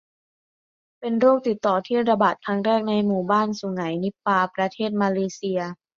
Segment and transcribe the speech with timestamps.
[0.99, 5.59] เป็นโรคติดต่อที่ระบาดครั้งแรกในหมู่บ้านสุไหงนิปาห์ ประเทศมาเลเซีย